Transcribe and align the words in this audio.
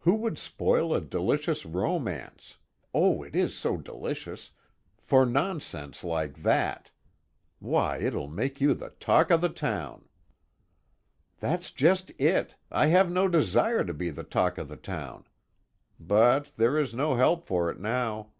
Who 0.00 0.14
would 0.16 0.36
spoil 0.36 0.92
a 0.94 1.00
delicious 1.00 1.64
romance 1.64 2.58
oh, 2.92 3.22
it 3.22 3.34
is 3.34 3.56
so 3.56 3.78
delicious 3.78 4.50
for 4.98 5.24
nonsense 5.24 6.04
like 6.04 6.42
that! 6.42 6.90
Why, 7.60 7.96
it'll 7.96 8.28
make 8.28 8.60
you 8.60 8.74
the 8.74 8.90
talk 8.90 9.30
of 9.30 9.40
the 9.40 9.48
town." 9.48 10.06
"That's 11.38 11.70
just 11.70 12.10
it. 12.20 12.56
I 12.70 12.88
have 12.88 13.10
no 13.10 13.26
desire 13.26 13.82
to 13.84 13.94
be 13.94 14.10
the 14.10 14.22
talk 14.22 14.58
of 14.58 14.68
the 14.68 14.76
town. 14.76 15.24
But 15.98 16.52
there 16.58 16.78
is 16.78 16.92
no 16.92 17.14
help 17.14 17.46
for 17.46 17.70
it 17.70 17.80
now." 17.80 18.32